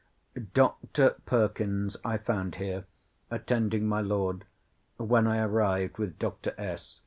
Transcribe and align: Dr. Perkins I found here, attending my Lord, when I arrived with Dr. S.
Dr. 0.55 1.11
Perkins 1.27 1.95
I 2.03 2.17
found 2.17 2.55
here, 2.55 2.85
attending 3.29 3.85
my 3.87 4.01
Lord, 4.01 4.45
when 4.97 5.27
I 5.27 5.37
arrived 5.41 5.99
with 5.99 6.17
Dr. 6.17 6.55
S. 6.57 6.99